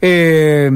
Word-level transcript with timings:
Eh, 0.00 0.70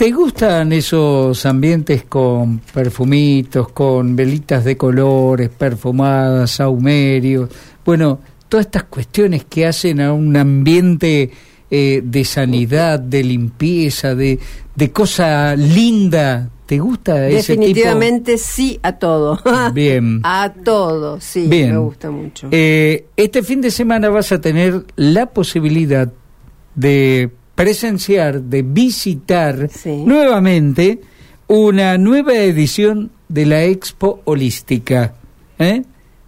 ¿Te 0.00 0.12
gustan 0.12 0.72
esos 0.72 1.44
ambientes 1.44 2.04
con 2.04 2.60
perfumitos, 2.72 3.68
con 3.72 4.16
velitas 4.16 4.64
de 4.64 4.74
colores, 4.74 5.50
perfumadas, 5.50 6.52
saumerios? 6.52 7.50
Bueno, 7.84 8.18
todas 8.48 8.64
estas 8.64 8.84
cuestiones 8.84 9.44
que 9.44 9.66
hacen 9.66 10.00
a 10.00 10.14
un 10.14 10.34
ambiente 10.38 11.30
eh, 11.70 12.00
de 12.02 12.24
sanidad, 12.24 12.98
de 12.98 13.22
limpieza, 13.22 14.14
de, 14.14 14.38
de 14.74 14.90
cosa 14.90 15.54
linda. 15.54 16.48
¿Te 16.64 16.78
gusta 16.78 17.28
ese 17.28 17.52
tipo? 17.52 17.60
Definitivamente 17.60 18.38
sí 18.38 18.80
a 18.82 18.92
todo. 18.92 19.38
Bien. 19.74 20.20
a 20.22 20.50
todo, 20.64 21.20
sí, 21.20 21.46
Bien. 21.46 21.72
me 21.72 21.78
gusta 21.78 22.10
mucho. 22.10 22.48
Eh, 22.50 23.04
este 23.18 23.42
fin 23.42 23.60
de 23.60 23.70
semana 23.70 24.08
vas 24.08 24.32
a 24.32 24.40
tener 24.40 24.86
la 24.96 25.26
posibilidad 25.26 26.10
de 26.74 27.30
presenciar, 27.60 28.40
de 28.40 28.62
visitar 28.62 29.68
Sí. 29.70 30.02
nuevamente 30.06 30.98
una 31.46 31.98
nueva 31.98 32.32
edición 32.34 33.10
de 33.28 33.44
la 33.44 33.64
Expo 33.64 34.22
Holística. 34.24 35.12
¿eh? 35.58 35.82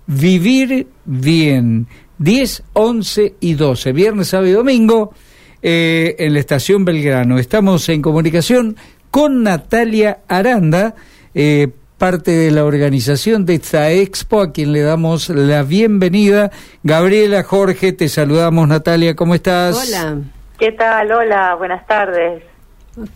Vivir 0.07 0.89
bien. 1.07 1.87
10, 2.19 2.65
11 2.75 3.35
y 3.41 3.55
12, 3.55 3.93
viernes, 3.93 4.29
sábado 4.29 4.49
y 4.51 4.53
domingo, 4.53 5.15
eh, 5.63 6.17
en 6.19 6.35
la 6.35 6.41
estación 6.41 6.85
Belgrano. 6.85 7.39
Estamos 7.39 7.89
en 7.89 8.03
comunicación 8.03 8.77
con 9.11 9.43
Natalia 9.43 10.19
Aranda, 10.29 10.95
eh, 11.35 11.69
parte 11.97 12.33
de 12.33 12.51
la 12.51 12.67
organización 12.67 13.47
de 13.47 13.55
esta 13.55 13.91
expo, 13.91 14.43
a 14.43 14.53
quien 14.53 14.73
le 14.75 14.83
damos 14.83 15.31
la 15.31 15.63
bienvenida. 15.63 16.51
Gabriela, 16.83 17.43
Jorge, 17.43 17.95
te 17.95 18.11
saludamos, 18.11 18.69
Natalia, 18.69 19.17
¿cómo 19.17 19.35
estás? 19.35 19.89
Hola. 19.89 20.19
¿Qué 20.63 20.71
tal? 20.71 21.11
Hola, 21.11 21.57
buenas 21.57 21.85
tardes. 21.89 22.45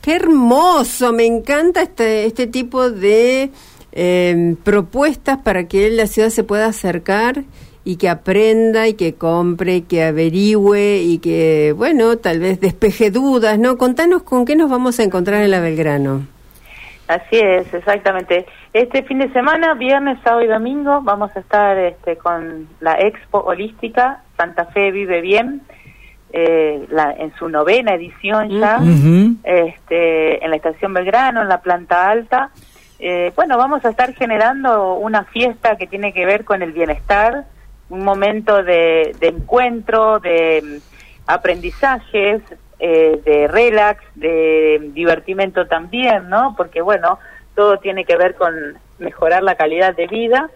Qué 0.02 0.16
hermoso, 0.16 1.12
me 1.12 1.26
encanta 1.26 1.80
este, 1.80 2.26
este 2.26 2.48
tipo 2.48 2.90
de 2.90 3.50
eh, 3.92 4.56
propuestas 4.64 5.38
para 5.42 5.68
que 5.68 5.88
la 5.90 6.08
ciudad 6.08 6.30
se 6.30 6.42
pueda 6.42 6.66
acercar 6.66 7.44
y 7.84 7.98
que 7.98 8.08
aprenda 8.08 8.88
y 8.88 8.94
que 8.94 9.14
compre, 9.14 9.76
y 9.76 9.82
que 9.82 10.02
averigüe 10.02 11.02
y 11.04 11.20
que, 11.20 11.72
bueno, 11.76 12.16
tal 12.18 12.40
vez 12.40 12.60
despeje 12.60 13.12
dudas, 13.12 13.60
¿no? 13.60 13.78
Contanos 13.78 14.24
con 14.24 14.44
qué 14.44 14.56
nos 14.56 14.68
vamos 14.68 14.98
a 14.98 15.04
encontrar 15.04 15.44
en 15.44 15.52
la 15.52 15.60
Belgrano. 15.60 16.26
Así 17.06 17.38
es, 17.38 17.72
exactamente. 17.72 18.44
Este 18.72 19.04
fin 19.04 19.20
de 19.20 19.32
semana, 19.32 19.74
viernes, 19.74 20.18
sábado 20.24 20.42
y 20.42 20.48
domingo, 20.48 21.00
vamos 21.02 21.30
a 21.36 21.38
estar 21.38 21.78
este, 21.78 22.16
con 22.16 22.66
la 22.80 22.94
Expo 22.94 23.38
Holística 23.38 24.24
Santa 24.36 24.64
Fe 24.66 24.90
Vive 24.90 25.20
Bien, 25.20 25.62
eh, 26.38 26.86
la, 26.90 27.12
en 27.12 27.34
su 27.36 27.48
novena 27.48 27.94
edición 27.94 28.50
ya, 28.50 28.78
este, 29.42 30.44
en 30.44 30.50
la 30.50 30.56
estación 30.56 30.92
Belgrano, 30.92 31.40
en 31.40 31.48
la 31.48 31.62
planta 31.62 32.10
alta. 32.10 32.50
Eh, 32.98 33.32
bueno, 33.34 33.56
vamos 33.56 33.82
a 33.86 33.88
estar 33.88 34.12
generando 34.12 34.96
una 34.96 35.24
fiesta 35.24 35.76
que 35.76 35.86
tiene 35.86 36.12
que 36.12 36.26
ver 36.26 36.44
con 36.44 36.60
el 36.60 36.72
bienestar, 36.72 37.46
un 37.88 38.04
momento 38.04 38.62
de, 38.62 39.16
de 39.18 39.28
encuentro, 39.28 40.18
de 40.18 40.62
mm, 40.62 41.30
aprendizajes, 41.30 42.42
eh, 42.80 43.18
de 43.24 43.48
relax, 43.48 44.04
de 44.14 44.90
divertimento 44.92 45.66
también, 45.66 46.28
¿no? 46.28 46.54
Porque 46.54 46.82
bueno, 46.82 47.18
todo 47.54 47.78
tiene 47.78 48.04
que 48.04 48.18
ver 48.18 48.34
con 48.34 48.52
mejorar 48.98 49.42
la 49.42 49.54
calidad 49.54 49.96
de 49.96 50.06
vida. 50.06 50.50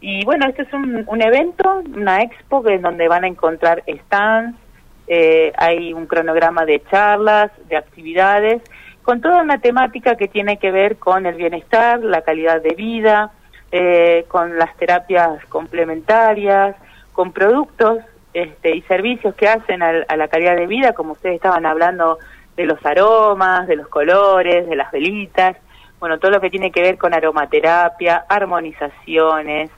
Y 0.00 0.24
bueno, 0.24 0.46
este 0.48 0.62
es 0.62 0.72
un, 0.72 1.04
un 1.06 1.20
evento, 1.20 1.82
una 1.94 2.22
expo 2.22 2.66
en 2.66 2.80
donde 2.80 3.06
van 3.06 3.24
a 3.24 3.28
encontrar 3.28 3.82
stands, 4.06 4.56
eh, 5.06 5.52
hay 5.56 5.92
un 5.92 6.06
cronograma 6.06 6.64
de 6.64 6.82
charlas, 6.90 7.50
de 7.68 7.76
actividades, 7.76 8.62
con 9.02 9.20
toda 9.20 9.42
una 9.42 9.58
temática 9.60 10.16
que 10.16 10.28
tiene 10.28 10.58
que 10.58 10.70
ver 10.70 10.96
con 10.98 11.26
el 11.26 11.34
bienestar, 11.34 12.00
la 12.00 12.22
calidad 12.22 12.60
de 12.62 12.74
vida, 12.74 13.32
eh, 13.72 14.24
con 14.28 14.58
las 14.58 14.76
terapias 14.76 15.44
complementarias, 15.46 16.76
con 17.12 17.32
productos 17.32 17.98
este, 18.32 18.76
y 18.76 18.82
servicios 18.82 19.34
que 19.34 19.48
hacen 19.48 19.82
al- 19.82 20.06
a, 20.08 20.16
la 20.16 20.28
calidad 20.28 20.56
de 20.56 20.66
vida, 20.66 20.92
como 20.92 21.12
ustedes 21.12 21.36
estaban 21.36 21.66
hablando 21.66 22.18
de 22.56 22.64
los 22.66 22.84
aromas, 22.84 23.66
de 23.66 23.76
los 23.76 23.88
colores, 23.88 24.68
de 24.68 24.76
las 24.76 24.90
velitas, 24.92 25.56
bueno, 25.98 26.18
todo 26.18 26.30
lo 26.30 26.40
que 26.40 26.50
tiene 26.50 26.70
que 26.70 26.80
ver 26.82 26.96
con 26.98 27.12
aromaterapia, 27.14 28.24
armonizaciones, 28.28 29.70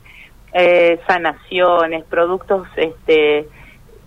eh, 0.52 1.00
sanaciones, 1.06 2.04
productos 2.04 2.66
este, 2.76 3.48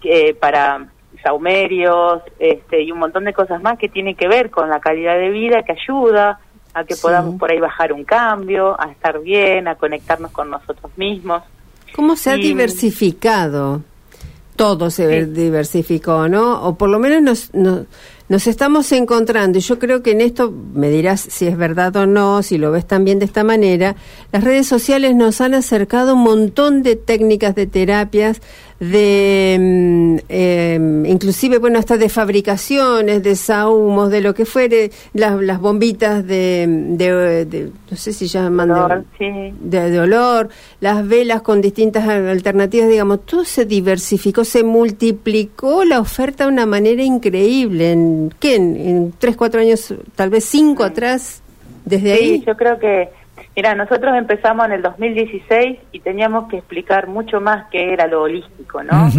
que- 0.02 0.36
para 0.40 0.86
saumerios 1.26 2.22
este, 2.38 2.84
y 2.84 2.92
un 2.92 3.00
montón 3.00 3.26
de 3.26 3.34
cosas 3.34 3.60
más 3.64 3.80
que 3.80 3.90
tienen 3.90 4.16
que 4.16 4.28
ver 4.28 4.52
con 4.52 4.70
la 4.70 4.80
calidad 4.80 5.18
de 5.18 5.30
vida, 5.30 5.64
que 5.64 5.72
ayuda 5.74 6.40
a 6.76 6.84
que 6.84 6.94
Sí. 6.94 7.02
podamos 7.02 7.40
por 7.40 7.52
ahí 7.52 7.60
bajar 7.60 7.92
un 7.94 8.04
cambio, 8.04 8.80
a 8.80 8.92
estar 8.92 9.20
bien, 9.20 9.68
a 9.68 9.74
conectarnos 9.76 10.32
con 10.32 10.50
nosotros 10.52 10.92
mismos. 10.98 11.42
¿Cómo 11.96 12.16
se 12.16 12.30
ha 12.30 12.38
Y- 12.38 12.42
diversificado? 12.44 13.82
Todo 14.56 14.90
se 14.90 15.26
Sí. 15.26 15.32
diversificó, 15.32 16.30
¿no? 16.30 16.62
O 16.66 16.76
por 16.76 16.90
lo 16.90 16.98
menos 17.00 17.22
nos, 17.22 17.54
nos, 17.54 17.88
nos 18.30 18.48
estamos 18.48 18.90
encontrando, 18.94 19.58
y 19.58 19.62
yo 19.62 19.80
creo 19.80 20.02
que 20.02 20.12
en 20.12 20.22
esto 20.22 20.52
me 20.74 20.90
dirás 20.90 21.20
si 21.22 21.46
es 21.48 21.58
verdad 21.58 21.94
o 21.98 22.06
no, 22.06 22.42
si 22.42 22.58
lo 22.58 22.72
ves 22.72 22.86
también 22.88 23.20
de 23.20 23.26
esta 23.26 23.44
manera, 23.44 23.96
las 24.32 24.44
redes 24.46 24.66
sociales 24.68 25.14
nos 25.16 25.42
han 25.42 25.54
acercado 25.56 26.14
un 26.16 26.24
montón 26.24 26.84
de 26.84 26.96
técnicas 26.96 27.54
de 27.56 27.68
terapias, 27.68 28.42
de 28.92 30.22
eh, 30.30 30.80
inclusive, 31.08 31.58
bueno, 31.60 31.80
hasta 31.80 31.98
de 31.98 32.10
fabricaciones, 32.10 33.24
de 33.24 33.36
sahumos, 33.36 34.10
de 34.10 34.22
lo 34.22 34.34
que 34.34 34.46
fuere, 34.46 34.92
las, 35.14 35.40
las 35.42 35.60
bombitas 35.60 36.26
de, 36.26 36.66
de, 36.68 37.46
de- 37.46 37.72
no 37.90 37.98
sé 37.98 38.14
si 38.14 38.28
llaman 38.28 38.68
de- 38.70 38.74
Olor, 38.74 39.06
sí. 39.18 39.26
de, 39.60 39.90
de 39.90 40.00
olor, 40.00 40.50
las 40.82 41.08
velas 41.08 41.42
con 41.42 41.62
distintas 41.62 42.08
alternativas, 42.08 42.90
digamos, 42.90 43.26
todo 43.26 43.44
se 43.46 43.66
diversificó, 43.66 44.44
se 44.44 44.64
multiplicó 44.64 45.86
la 45.86 46.00
oferta 46.00 46.46
de 46.46 46.52
una 46.52 46.66
manera 46.66 47.04
increíble. 47.04 47.92
¿En 47.92 48.34
qué? 48.40 48.56
¿En, 48.56 48.76
en 48.76 49.14
tres, 49.18 49.36
cuatro 49.36 49.62
años, 49.62 49.94
tal 50.16 50.30
vez 50.30 50.46
cinco 50.46 50.84
atrás? 50.84 51.42
Desde 51.86 52.18
Sí, 52.18 52.24
ahí. 52.24 52.44
yo 52.46 52.56
creo 52.58 52.80
que, 52.80 53.10
mira, 53.56 53.74
nosotros 53.76 54.16
empezamos 54.18 54.66
en 54.66 54.74
el 54.74 54.82
2016 54.82 55.80
y 55.92 56.00
teníamos 56.02 56.50
que 56.50 56.58
explicar 56.58 57.08
mucho 57.08 57.40
más 57.42 57.68
qué 57.72 57.94
era 57.94 58.08
lo 58.08 58.24
holístico, 58.24 58.84
¿no? 58.84 59.10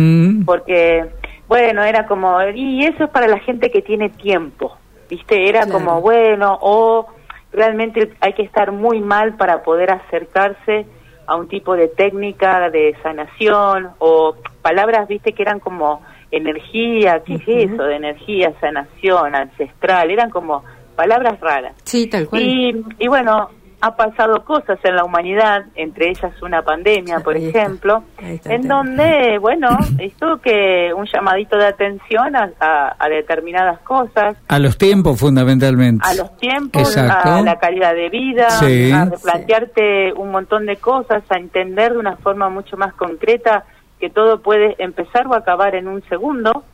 Porque, 0.45 1.07
bueno, 1.49 1.83
era 1.83 2.07
como, 2.07 2.37
y 2.55 2.85
eso 2.85 3.05
es 3.05 3.11
para 3.11 3.29
la 3.29 3.39
gente 3.41 3.71
que 3.71 3.83
tiene 3.83 4.11
tiempo, 4.11 4.77
¿viste? 5.09 5.49
Era 5.49 5.63
Claro. 5.63 5.73
como, 5.79 6.01
bueno, 6.01 6.59
o 6.61 7.07
realmente 7.53 8.13
hay 8.21 8.33
que 8.35 8.43
estar 8.43 8.73
muy 8.73 9.01
mal 9.01 9.35
para 9.37 9.63
poder 9.63 9.91
acercarse 9.91 10.87
a 11.27 11.35
un 11.37 11.49
tipo 11.49 11.75
de 11.75 11.89
técnica 11.89 12.69
de 12.71 12.95
sanación 13.03 13.89
o 13.99 14.37
palabras, 14.63 15.09
¿viste? 15.09 15.33
Que 15.33 15.43
eran 15.43 15.59
como 15.61 16.03
energía, 16.31 17.21
¿qué 17.25 17.35
es 17.37 17.49
eso 17.73 17.83
de 17.85 17.97
energía, 17.97 18.53
sanación, 18.61 19.35
ancestral? 19.35 20.11
Eran 20.11 20.31
como 20.31 20.63
palabras 20.95 21.41
raras. 21.41 21.75
Sí, 21.85 22.07
tal 22.09 22.29
cual. 22.29 22.43
Y, 22.43 22.85
y 22.99 23.09
bueno, 23.09 23.51
ha 23.87 23.97
pasado 23.97 24.45
cosas 24.45 24.79
en 24.85 24.97
la 24.97 25.05
humanidad, 25.05 25.65
entre 25.75 26.11
ellas 26.11 26.33
una 26.43 26.63
pandemia, 26.63 27.21
por 27.21 27.37
Ahí 27.37 27.47
ejemplo, 27.49 28.03
está 28.19 28.53
en 28.55 28.63
tema. 28.63 28.75
donde, 28.77 29.39
bueno, 29.39 29.69
esto 29.99 30.41
que 30.41 30.93
un 30.95 31.07
llamadito 31.07 31.57
de 31.57 31.67
atención 31.67 32.37
a, 32.37 32.51
a- 32.61 32.97
a 32.99 33.09
determinadas 33.09 33.79
cosas, 33.81 34.37
A 34.49 34.59
los 34.59 34.77
tiempos, 34.77 35.19
fundamentalmente. 35.19 36.05
a 36.07 36.15
los 36.15 36.37
tiempos, 36.37 36.83
Exacto. 36.97 37.31
a 37.31 37.41
la 37.43 37.57
calidad 37.59 37.95
de 37.95 38.09
vida, 38.11 38.51
Sí. 38.51 38.93
a 38.93 39.05
replantearte 39.07 40.13
un 40.15 40.31
montón 40.31 40.67
de 40.67 40.77
cosas, 40.77 41.23
a 41.31 41.37
entender 41.39 41.93
de 41.93 41.99
una 41.99 42.17
forma 42.17 42.49
mucho 42.49 42.77
más 42.77 42.93
concreta 42.95 43.65
que 44.01 44.11
todo 44.11 44.41
puede 44.43 44.75
empezar 44.79 45.27
o 45.27 45.35
acabar 45.35 45.75
en 45.75 45.89
un 45.89 46.03
segundo. 46.09 46.65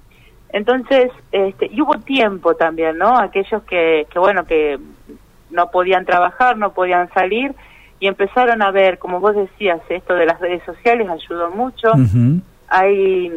Entonces, 0.55 1.11
este, 1.31 1.67
y 1.72 1.81
hubo 1.81 1.95
tiempo 2.01 2.55
también, 2.55 2.99
¿no? 2.99 3.17
Aquellos 3.19 3.63
que, 3.63 4.07
que, 4.13 4.19
bueno, 4.19 4.45
que 4.45 4.78
no 5.53 5.71
podían 5.71 6.04
trabajar, 6.04 6.57
no 6.57 6.72
podían 6.72 7.09
salir 7.13 7.54
y 8.01 8.09
empezaron 8.09 8.63
a 8.63 8.71
ver, 8.72 8.99
como 8.99 9.21
vos 9.21 9.37
decías, 9.37 9.81
esto 9.89 10.15
de 10.15 10.27
las 10.27 10.41
redes 10.41 10.63
sociales 10.65 11.09
ayudó 11.09 11.51
mucho. 11.51 11.93
Hay 12.69 13.31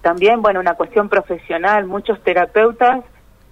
también, 0.00 0.40
bueno, 0.42 0.60
una 0.60 0.74
cuestión 0.74 1.08
profesional. 1.08 1.86
Muchos 1.86 2.22
terapeutas 2.22 3.04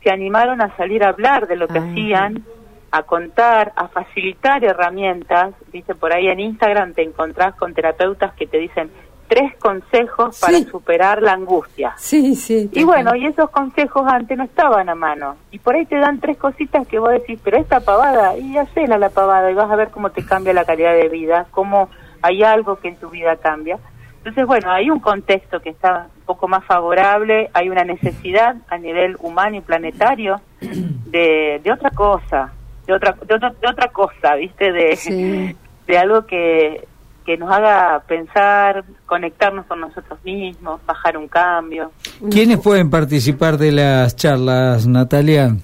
se 0.03 0.11
animaron 0.11 0.61
a 0.63 0.75
salir 0.77 1.05
a 1.05 1.09
hablar 1.09 1.47
de 1.47 1.57
lo 1.57 1.69
que 1.69 1.79
Ah. 1.79 1.83
hacían, 1.91 2.45
a 2.91 3.03
contar, 3.05 3.73
a 3.77 3.89
facilitar 3.89 4.63
herramientas. 4.65 5.55
Dice, 5.73 5.95
por 5.95 6.13
ahí 6.13 6.29
en 6.29 6.41
Instagram 6.41 6.93
te 6.95 7.03
encontrás 7.03 7.55
con 7.57 7.75
terapeutas 7.75 8.33
que 8.35 8.47
te 8.47 8.59
dicen 8.59 8.91
tres 9.29 9.57
consejos 9.59 10.39
para 10.41 10.59
Sí. 10.59 10.65
superar 10.65 11.23
la 11.23 11.33
angustia. 11.33 11.95
Sí, 11.97 12.35
sí. 12.35 12.69
Y 12.73 12.85
bueno, 12.85 13.15
y 13.17 13.27
esos 13.27 13.49
consejos 13.51 14.05
antes 14.07 14.37
no 14.37 14.45
estaban 14.45 14.89
a 14.89 14.95
mano. 14.95 15.37
Y 15.51 15.59
por 15.59 15.75
ahí 15.75 15.87
te 15.87 15.97
dan 15.97 16.21
tres 16.21 16.37
cositas 16.37 16.87
que 16.87 16.99
vos 16.99 17.11
decís, 17.11 17.39
pero 17.43 17.57
esta 17.59 17.81
pavada, 17.81 18.37
y 18.37 18.59
hacela 18.59 18.99
la 18.99 19.09
pavada 19.11 19.51
y 19.51 19.55
vas 19.55 19.71
a 19.71 19.77
ver 19.77 19.89
cómo 19.91 20.11
te 20.11 20.25
cambia 20.25 20.53
la 20.53 20.65
calidad 20.65 20.93
de 20.95 21.09
vida, 21.09 21.47
cómo 21.51 21.89
hay 22.21 22.43
algo 22.43 22.77
que 22.77 22.89
en 22.89 22.97
tu 22.97 23.09
vida 23.11 23.37
cambia. 23.37 23.79
Entonces, 24.19 24.47
bueno, 24.47 24.71
hay 24.71 24.89
un 24.91 25.01
contexto 25.01 25.61
que 25.61 25.71
está 25.71 26.07
un 26.19 26.23
poco 26.25 26.47
más 26.47 26.65
favorable, 26.65 27.51
hay 27.55 27.69
una 27.71 27.83
necesidad 27.85 28.55
a 28.69 28.79
nivel 28.79 29.17
humano 29.21 29.57
y 29.57 29.61
planetario 29.63 30.41
de, 30.61 31.61
de 31.65 31.73
otra 31.73 31.91
cosa, 31.91 32.53
de 32.87 32.93
otra, 32.93 33.17
de 33.27 33.35
otra, 33.35 33.51
de 33.61 33.69
otra 33.69 33.89
cosa, 33.89 34.35
¿viste? 34.37 34.71
De, 34.73 35.57
de 35.87 35.99
algo 35.99 36.25
que, 36.27 36.87
que 37.25 37.37
nos 37.37 37.51
haga 37.51 38.03
pensar, 38.07 38.85
conectarnos 39.07 39.67
con 39.67 39.81
nosotros 39.81 40.19
mismos, 40.25 40.81
bajar 40.87 41.17
un 41.17 41.29
cambio. 41.29 41.93
¿Quiénes 42.31 42.59
pueden 42.61 42.91
participar 42.91 43.57
de 43.59 43.73
las 43.73 44.17
charlas, 44.17 44.87
Natalia? 44.87 45.57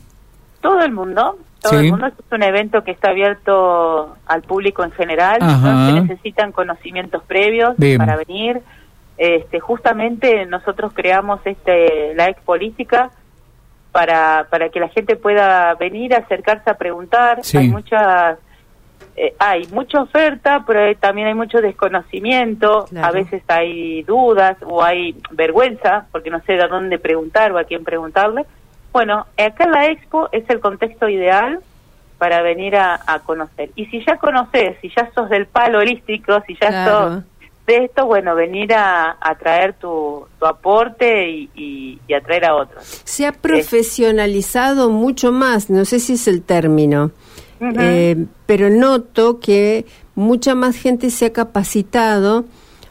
Todo 0.60 0.81
el 0.81 0.93
mundo, 0.93 1.38
todo 1.60 1.78
el 1.78 1.90
mundo. 1.90 2.06
Es 2.06 2.14
un 2.31 2.43
evento 2.43 2.82
que 2.84 2.90
está 2.90 3.10
abierto 3.10 4.16
al 4.26 4.43
público 4.43 4.84
en 4.84 4.93
general. 4.93 5.38
Se 5.40 6.00
necesitan 6.00 6.52
conocimientos 6.52 7.22
previos 7.25 7.75
para 7.96 8.16
venir. 8.16 8.61
Este, 9.16 9.58
justamente 9.58 10.46
nosotros 10.46 10.93
creamos 10.94 11.40
este 11.44 12.14
la 12.14 12.28
expolítica 12.28 13.11
para 13.90 14.46
para 14.49 14.69
que 14.69 14.78
la 14.78 14.88
gente 14.90 15.16
pueda 15.16 15.75
venir, 15.75 16.14
acercarse 16.14 16.70
a 16.70 16.75
preguntar. 16.75 17.40
Hay 17.54 17.69
muchas 17.69 18.38
eh, 19.17 19.35
hay 19.39 19.67
mucha 19.73 20.00
oferta, 20.00 20.62
pero 20.67 20.97
también 20.99 21.27
hay 21.27 21.35
mucho 21.35 21.61
desconocimiento, 21.61 22.87
a 23.03 23.11
veces 23.11 23.43
hay 23.49 24.03
dudas 24.05 24.56
o 24.65 24.83
hay 24.83 25.17
vergüenza 25.33 26.06
porque 26.12 26.31
no 26.31 26.41
sé 26.43 26.53
de 26.53 26.69
dónde 26.69 26.99
preguntar 26.99 27.50
o 27.53 27.59
a 27.59 27.65
quién 27.65 27.83
preguntarle. 27.83 28.47
Bueno, 28.93 29.27
acá 29.37 29.65
en 29.65 29.73
la 29.73 29.87
expo 29.87 30.29
es 30.33 30.49
el 30.49 30.61
contexto 30.61 31.09
ideal 31.09 31.61
para 32.19 32.43
venir 32.43 32.77
a, 32.77 33.00
conocer. 33.25 33.71
Y 33.77 33.87
si 33.87 34.05
ya 34.05 34.17
conoces, 34.19 34.77
si 34.81 34.91
ya 34.97 35.11
sos 35.15 35.29
del 35.31 35.47
palo 35.47 35.79
holístico, 35.79 36.41
si 36.47 36.56
ya 36.61 36.87
sos 36.87 37.23
de 37.67 37.85
esto, 37.85 38.06
bueno, 38.06 38.35
venir 38.35 38.73
a, 38.75 39.17
traer 39.39 39.75
tu, 39.75 40.27
aporte 40.41 41.29
y, 41.29 42.00
y, 42.06 42.15
a 42.15 42.21
traer 42.21 42.47
a 42.47 42.55
otros. 42.55 43.03
Se 43.05 43.27
ha 43.27 43.33
profesionalizado 43.33 44.91
mucho 44.91 45.33
más, 45.33 45.71
no 45.71 45.85
sé 45.85 45.99
si 46.00 46.15
es 46.15 46.27
el 46.29 46.43
término, 46.43 47.11
eh, 47.60 48.26
pero 48.46 48.70
noto 48.70 49.40
que 49.40 49.87
mucha 50.14 50.55
más 50.55 50.76
gente 50.76 51.10
se 51.10 51.26
ha 51.26 51.32
capacitado 51.32 52.44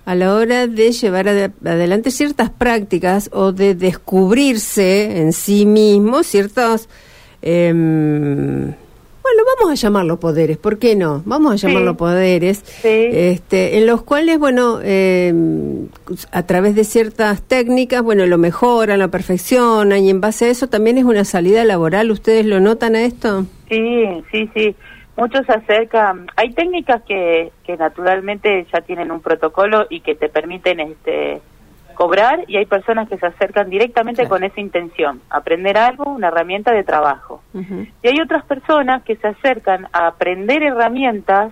a 0.06 0.16
la 0.16 0.34
hora 0.34 0.68
de 0.68 0.94
llevar 0.94 1.28
adelante 1.28 2.12
ciertas 2.12 2.50
prácticas 2.50 3.30
o 3.34 3.52
de 3.52 3.76
descubrirse 3.76 5.20
en 5.20 5.34
sí 5.34 5.66
mismo 5.66 6.24
ciertos, 6.24 6.88
em, 7.42 8.74
bueno, 9.28 9.50
vamos 9.58 9.72
a 9.72 9.76
llamarlo 9.76 10.20
poderes, 10.20 10.58
¿por 10.58 10.80
qué 10.80 10.96
no? 10.96 11.22
Vamos 11.26 11.52
a 11.52 11.68
llamarlo 11.68 11.98
poderes, 11.98 12.64
este, 12.84 13.78
en 13.78 13.86
los 13.86 14.04
cuales, 14.04 14.40
bueno, 14.40 14.80
em, 14.82 15.88
a 16.32 16.44
través 16.44 16.76
de 16.76 16.84
ciertas 16.84 17.42
técnicas, 17.42 18.02
bueno, 18.02 18.26
lo 18.26 18.38
mejoran, 18.38 19.00
lo 19.00 19.12
perfeccionan 19.12 20.04
y 20.04 20.10
en 20.10 20.22
base 20.22 20.46
a 20.46 20.50
eso 20.50 20.68
también 20.68 20.98
es 20.98 21.04
una 21.04 21.26
salida 21.26 21.66
laboral. 21.66 22.12
¿Ustedes 22.12 22.46
lo 22.46 22.60
notan 22.60 22.96
a 22.96 23.04
esto? 23.04 23.46
Sí, 23.70 24.24
sí, 24.32 24.50
sí 24.56 24.76
muchos 25.18 25.46
se 25.48 25.52
acercan, 25.52 26.28
hay 26.36 26.54
técnicas 26.54 27.02
que, 27.02 27.52
que 27.66 27.76
naturalmente 27.76 28.66
ya 28.72 28.82
tienen 28.82 29.12
un 29.12 29.20
protocolo 29.20 29.88
y 29.90 30.02
que 30.02 30.16
te 30.16 30.30
permiten 30.30 30.80
este 30.80 31.42
cobrar 31.98 32.46
y 32.48 32.58
hay 32.58 32.68
personas 32.68 33.10
que 33.10 33.18
se 33.18 33.26
acercan 33.26 33.72
directamente 33.72 34.28
con 34.28 34.44
esa 34.44 34.62
intención, 34.62 35.20
aprender 35.32 35.80
algo, 35.80 36.04
una 36.04 36.28
herramienta 36.28 36.72
de 36.72 36.84
trabajo. 36.84 37.42
Y 38.04 38.08
hay 38.08 38.22
otras 38.22 38.46
personas 38.46 39.02
que 39.02 39.16
se 39.16 39.28
acercan 39.28 39.88
a 39.92 40.06
aprender 40.06 40.62
herramientas, 40.62 41.52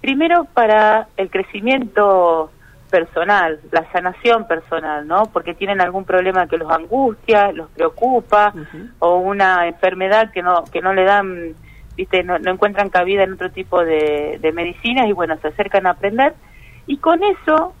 primero 0.00 0.46
para 0.52 1.06
el 1.16 1.30
crecimiento 1.30 2.50
personal, 2.90 3.60
la 3.70 3.88
sanación 3.92 4.48
personal, 4.48 5.06
¿no? 5.06 5.26
Porque 5.32 5.54
tienen 5.54 5.80
algún 5.80 6.04
problema 6.04 6.48
que 6.48 6.58
los 6.58 6.70
angustia, 6.72 7.52
los 7.52 7.70
preocupa, 7.70 8.52
o 8.98 9.18
una 9.18 9.68
enfermedad 9.68 10.32
que 10.32 10.42
no, 10.42 10.64
que 10.64 10.80
no 10.80 10.92
le 10.92 11.04
dan 11.04 11.54
viste 11.96 12.24
no, 12.24 12.34
encuentran 12.34 12.90
cabida 12.90 13.22
en 13.22 13.34
otro 13.34 13.52
tipo 13.52 13.84
de, 13.84 14.40
de 14.42 14.50
medicinas 14.50 15.06
y 15.06 15.12
bueno 15.12 15.36
se 15.40 15.46
acercan 15.46 15.86
a 15.86 15.90
aprender. 15.90 16.34
Y 16.88 16.96
con 16.96 17.22
eso 17.22 17.74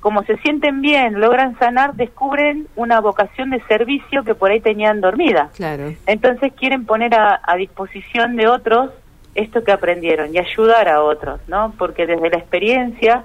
como 0.00 0.22
se 0.24 0.36
sienten 0.38 0.80
bien 0.80 1.20
logran 1.20 1.58
sanar 1.58 1.94
descubren 1.94 2.66
una 2.76 3.00
vocación 3.00 3.50
de 3.50 3.60
servicio 3.64 4.24
que 4.24 4.34
por 4.34 4.50
ahí 4.50 4.60
tenían 4.60 5.00
dormida. 5.00 5.50
Claro. 5.56 5.92
Entonces 6.06 6.52
quieren 6.54 6.86
poner 6.86 7.14
a, 7.14 7.40
a 7.42 7.56
disposición 7.56 8.36
de 8.36 8.48
otros 8.48 8.90
esto 9.34 9.62
que 9.62 9.72
aprendieron 9.72 10.34
y 10.34 10.38
ayudar 10.38 10.88
a 10.88 11.02
otros 11.02 11.40
no 11.46 11.72
porque 11.78 12.06
desde 12.06 12.30
la 12.30 12.38
experiencia 12.38 13.22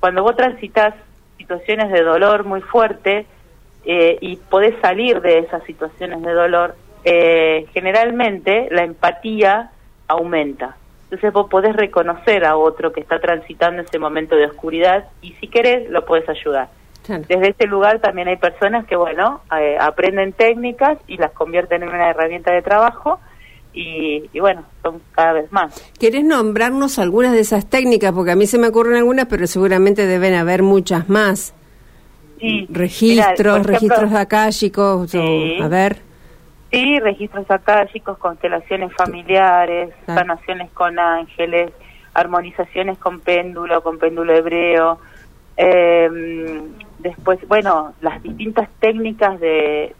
cuando 0.00 0.22
vos 0.22 0.36
transitas 0.36 0.94
situaciones 1.38 1.92
de 1.92 2.02
dolor 2.02 2.44
muy 2.44 2.60
fuerte 2.60 3.26
eh, 3.84 4.18
y 4.20 4.36
podés 4.36 4.74
salir 4.80 5.20
de 5.20 5.38
esas 5.38 5.62
situaciones 5.64 6.20
de 6.22 6.32
dolor 6.32 6.74
eh, 7.04 7.66
generalmente 7.72 8.66
la 8.72 8.82
empatía 8.82 9.70
aumenta. 10.08 10.76
Entonces 11.06 11.32
vos 11.32 11.48
podés 11.48 11.74
reconocer 11.76 12.44
a 12.44 12.56
otro 12.56 12.92
que 12.92 13.00
está 13.00 13.20
transitando 13.20 13.82
ese 13.82 13.98
momento 13.98 14.34
de 14.34 14.46
oscuridad 14.46 15.04
y 15.22 15.32
si 15.34 15.46
querés 15.46 15.88
lo 15.88 16.04
podés 16.04 16.28
ayudar. 16.28 16.68
Desde 17.06 17.50
ese 17.50 17.66
lugar 17.68 18.00
también 18.00 18.26
hay 18.26 18.36
personas 18.36 18.84
que, 18.86 18.96
bueno, 18.96 19.42
eh, 19.56 19.76
aprenden 19.80 20.32
técnicas 20.32 20.98
y 21.06 21.16
las 21.16 21.30
convierten 21.30 21.84
en 21.84 21.90
una 21.90 22.10
herramienta 22.10 22.52
de 22.52 22.62
trabajo 22.62 23.20
y, 23.72 24.40
bueno, 24.40 24.64
son 24.82 25.00
cada 25.12 25.34
vez 25.34 25.52
más. 25.52 25.80
¿Querés 26.00 26.24
nombrarnos 26.24 26.98
algunas 26.98 27.32
de 27.32 27.40
esas 27.40 27.66
técnicas? 27.66 28.12
Porque 28.12 28.32
a 28.32 28.36
mí 28.36 28.46
se 28.46 28.58
me 28.58 28.68
ocurren 28.68 28.96
algunas, 28.96 29.26
pero 29.26 29.46
seguramente 29.46 30.06
deben 30.06 30.34
haber 30.34 30.62
muchas 30.62 31.08
más. 31.08 31.54
Sí, 32.40 32.66
registros, 32.70 33.64
registros 33.64 34.12
acálicos, 34.12 35.14
a 35.14 35.68
ver. 35.68 36.05
Sí, 36.70 36.98
registros 37.00 37.46
chicos, 37.92 38.18
constelaciones 38.18 38.92
familiares, 38.94 39.90
sanaciones 40.06 40.70
con 40.72 40.98
ángeles, 40.98 41.72
armonizaciones 42.12 42.98
con 42.98 43.20
péndulo, 43.20 43.82
con 43.82 43.98
péndulo 43.98 44.34
hebreo. 44.34 44.98
Eh, 45.56 46.60
después, 46.98 47.38
bueno, 47.46 47.94
las 48.00 48.22
distintas 48.22 48.68
técnicas 48.80 49.38
de, 49.40 49.94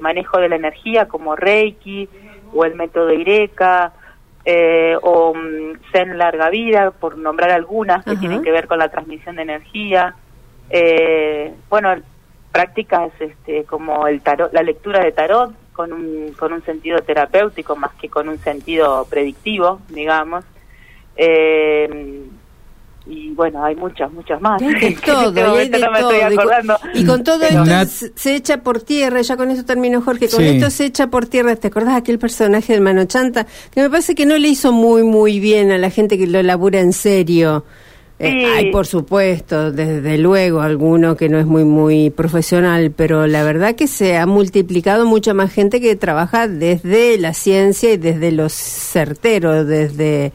manejo 0.00 0.38
de 0.38 0.48
la 0.48 0.56
energía 0.56 1.08
como 1.08 1.34
Reiki 1.34 2.08
o 2.52 2.64
el 2.64 2.74
método 2.74 3.12
Ireca 3.12 3.92
eh, 4.44 4.96
o 5.00 5.30
um, 5.30 5.74
Zen 5.92 6.18
Larga 6.18 6.50
Vida, 6.50 6.90
por 6.90 7.16
nombrar 7.16 7.50
algunas 7.50 8.04
que 8.04 8.16
tienen 8.16 8.42
que 8.42 8.50
ver 8.52 8.66
con 8.66 8.78
la 8.78 8.88
transmisión 8.88 9.36
de 9.36 9.42
energía. 9.42 10.14
Eh, 10.70 11.52
bueno, 11.68 11.94
prácticas 12.50 13.12
este, 13.18 13.64
como 13.64 14.06
el 14.06 14.20
tarot, 14.20 14.52
la 14.52 14.62
lectura 14.62 15.00
de 15.02 15.12
tarot, 15.12 15.54
con 15.72 15.92
un, 15.92 16.32
con 16.38 16.52
un 16.52 16.62
sentido 16.64 16.98
terapéutico 17.00 17.76
más 17.76 17.92
que 17.94 18.08
con 18.08 18.28
un 18.28 18.38
sentido 18.38 19.06
predictivo, 19.08 19.80
digamos. 19.88 20.44
Eh, 21.16 22.22
y 23.06 23.30
bueno, 23.30 23.64
hay 23.64 23.74
muchas, 23.74 24.12
muchas 24.12 24.40
más. 24.40 24.62
Hay 24.62 24.94
todo, 25.04 25.32
Y, 26.94 27.04
con 27.04 27.24
todo 27.24 27.44
esto 27.44 28.10
se 28.14 28.36
echa 28.36 28.58
por 28.58 28.80
tierra, 28.82 29.20
ya 29.22 29.36
con 29.36 29.50
eso 29.50 29.64
termino 29.64 30.00
Jorge, 30.02 30.28
con 30.28 30.42
esto 30.42 30.70
se 30.70 30.86
echa 30.86 31.08
por 31.08 31.26
tierra, 31.26 31.56
¿te 31.56 31.68
acordás 31.68 31.96
aquel 31.96 32.18
personaje 32.18 32.72
del 32.72 32.82
Mano 32.82 33.04
Chanta? 33.06 33.46
Que 33.72 33.82
me 33.82 33.90
parece 33.90 34.14
que 34.14 34.24
no 34.24 34.38
le 34.38 34.48
hizo 34.48 34.72
muy, 34.72 35.02
muy 35.02 35.40
bien 35.40 35.72
a 35.72 35.78
la 35.78 35.90
gente 35.90 36.16
que 36.16 36.26
lo 36.26 36.42
labura 36.42 36.80
en 36.80 36.92
serio. 36.92 37.64
Eh, 38.22 38.46
hay, 38.46 38.70
por 38.70 38.86
supuesto, 38.86 39.72
desde 39.72 40.16
luego, 40.16 40.60
alguno 40.60 41.16
que 41.16 41.28
no 41.28 41.38
es 41.38 41.46
muy, 41.46 41.64
muy 41.64 42.10
profesional, 42.10 42.92
pero 42.96 43.26
la 43.26 43.42
verdad 43.42 43.74
que 43.74 43.88
se 43.88 44.16
ha 44.16 44.26
multiplicado 44.26 45.06
mucha 45.06 45.34
más 45.34 45.52
gente 45.52 45.80
que 45.80 45.96
trabaja 45.96 46.46
desde 46.46 47.18
la 47.18 47.32
ciencia 47.32 47.92
y 47.92 47.96
desde 47.96 48.30
los 48.30 48.52
certeros, 48.52 49.66
desde 49.66 50.30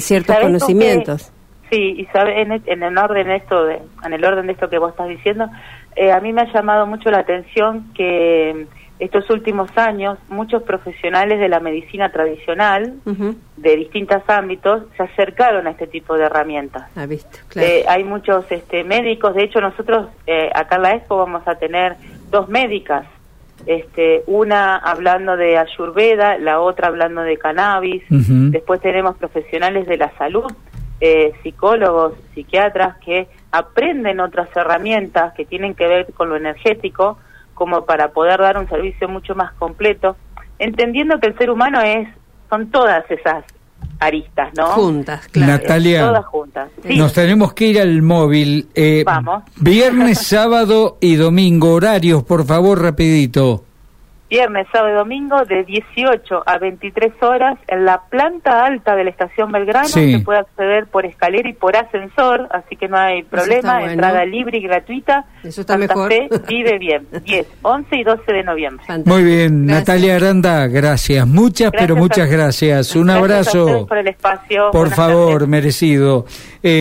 ciertos 0.00 0.36
conocimientos. 0.38 1.32
sí, 1.70 1.94
y 1.98 2.06
sabe, 2.06 2.42
en, 2.42 2.82
el 2.82 2.98
orden 2.98 3.30
esto 3.30 3.70
en 3.70 4.12
el 4.12 4.24
orden 4.24 4.46
de 4.46 4.54
esto 4.54 4.68
que 4.68 4.78
vos 4.78 4.90
estás 4.90 5.08
diciendo, 5.08 5.48
eh, 5.94 6.10
a 6.10 6.20
mí 6.20 6.32
me 6.32 6.42
ha 6.42 6.52
llamado 6.52 6.86
mucho 6.86 7.10
la 7.10 7.20
atención 7.20 7.92
que 7.94 8.66
estos 8.98 9.30
últimos 9.30 9.70
años 9.76 10.18
muchos 10.28 10.62
profesionales 10.62 11.38
de 11.38 11.48
la 11.48 11.60
medicina 11.60 12.10
tradicional 12.10 12.94
de 13.56 13.76
distintos 13.76 14.22
ámbitos 14.26 14.84
se 14.96 15.02
acercaron 15.02 15.66
a 15.66 15.70
este 15.70 15.86
tipo 15.86 16.16
de 16.16 16.24
herramientas. 16.24 16.90
Ah, 16.96 17.06
visto, 17.06 17.38
eh, 17.56 17.84
hay 17.88 18.04
muchos 18.04 18.50
este, 18.50 18.84
médicos, 18.84 19.34
de 19.34 19.44
hecho 19.44 19.60
nosotros 19.60 20.08
eh, 20.26 20.50
acá 20.54 20.76
en 20.76 20.82
la 20.82 20.94
Expo 20.94 21.16
vamos 21.16 21.46
a 21.46 21.54
tener 21.56 21.96
dos 22.30 22.48
médicas, 22.48 23.06
este, 23.66 24.22
una 24.26 24.76
hablando 24.76 25.36
de 25.36 25.58
ayurveda, 25.58 26.38
la 26.38 26.60
otra 26.60 26.88
hablando 26.88 27.22
de 27.22 27.36
cannabis, 27.36 28.02
después 28.08 28.80
tenemos 28.80 29.16
profesionales 29.16 29.86
de 29.86 29.96
la 29.96 30.10
salud, 30.16 30.50
eh, 31.00 31.32
psicólogos, 31.42 32.14
psiquiatras 32.34 32.96
que 32.98 33.28
aprenden 33.52 34.20
otras 34.20 34.48
herramientas 34.56 35.32
que 35.34 35.44
tienen 35.44 35.74
que 35.74 35.86
ver 35.86 36.12
con 36.12 36.28
lo 36.28 36.36
energético, 36.36 37.18
como 37.58 37.84
para 37.84 38.12
poder 38.12 38.38
dar 38.40 38.56
un 38.56 38.68
servicio 38.68 39.08
mucho 39.08 39.34
más 39.34 39.52
completo, 39.54 40.16
entendiendo 40.58 41.18
que 41.18 41.26
el 41.26 41.36
ser 41.36 41.50
humano 41.50 41.80
es 41.82 42.08
son 42.48 42.70
todas 42.70 43.04
esas 43.10 43.44
aristas, 44.00 44.50
¿no? 44.56 44.66
Juntas, 44.68 45.26
claro. 45.28 45.52
Natalia, 45.52 46.06
Todas 46.06 46.26
juntas. 46.26 46.70
Sí. 46.86 46.96
nos 46.96 47.12
tenemos 47.12 47.52
que 47.52 47.66
ir 47.66 47.80
al 47.80 48.00
móvil. 48.00 48.68
Eh, 48.74 49.02
Vamos. 49.04 49.42
Viernes, 49.56 50.18
sábado 50.26 50.98
y 51.00 51.16
domingo. 51.16 51.74
Horarios, 51.74 52.22
por 52.22 52.46
favor, 52.46 52.80
rapidito. 52.80 53.64
Viernes, 54.30 54.66
sábado 54.72 54.92
y 54.92 54.96
domingo 54.98 55.44
de 55.46 55.64
18 55.64 56.42
a 56.44 56.58
23 56.58 57.12
horas 57.22 57.58
en 57.66 57.84
la 57.86 58.02
planta 58.10 58.66
alta 58.66 58.94
de 58.94 59.04
la 59.04 59.10
estación 59.10 59.50
Belgrano. 59.50 59.88
Sí. 59.88 60.18
Se 60.18 60.24
puede 60.24 60.40
acceder 60.40 60.86
por 60.86 61.06
escalera 61.06 61.48
y 61.48 61.54
por 61.54 61.74
ascensor, 61.76 62.46
así 62.50 62.76
que 62.76 62.88
no 62.88 62.98
hay 62.98 63.22
problema. 63.22 63.78
bueno. 63.78 63.92
Entrada 63.92 64.24
libre 64.26 64.58
y 64.58 64.62
gratuita. 64.62 65.24
Eso 65.42 65.62
está 65.62 65.78
Santa 65.78 65.94
mejor. 65.94 66.10
Fe 66.12 66.28
vive 66.46 66.78
bien. 66.78 67.06
10, 67.24 67.46
11 67.62 67.96
y 67.96 68.04
12 68.04 68.32
de 68.32 68.42
noviembre. 68.42 68.84
Fantástico. 68.86 69.16
Muy 69.16 69.24
bien, 69.24 69.66
Gracias. 69.66 69.88
Natalia 69.88 70.16
Aranda, 70.16 70.66
gracias. 70.66 71.26
Muchas, 71.26 71.70
pero 71.72 71.94
a- 71.94 71.98
muchas 71.98 72.30
gracias. 72.30 72.94
Un 72.96 73.04
Gracias 73.06 73.16
a 73.16 73.18
abrazo. 73.24 73.64
ustedes 73.64 73.86
por 73.88 73.98
el 73.98 74.08
espacio. 74.08 74.62
Por 74.70 74.80
Buenas 74.80 74.96
favor, 74.96 75.32
tardes. 75.32 75.48
merecido. 75.48 76.26
Eh, 76.62 76.76